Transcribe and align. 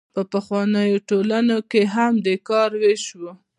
په 0.15 0.21
پخوانیو 0.31 0.97
ټولنو 1.09 1.57
کې 1.71 1.81
هم 1.95 2.13
د 2.25 2.27
کار 2.47 2.69
ویش 2.81 3.03
و. 3.19 3.21